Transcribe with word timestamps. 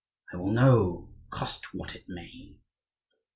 I 0.33 0.37
will 0.37 0.51
know, 0.51 1.13
cost 1.29 1.75
what 1.75 1.95
it 1.95 2.05
may!" 2.09 2.55